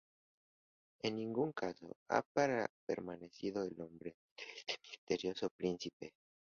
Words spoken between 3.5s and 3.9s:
el